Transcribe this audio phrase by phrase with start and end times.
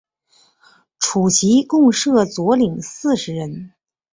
[0.97, 3.73] 诸旗共设佐领四十人。